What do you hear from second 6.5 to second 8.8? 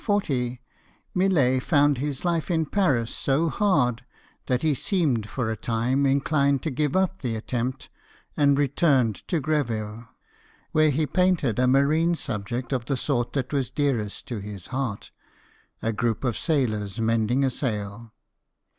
to give up the attempt, and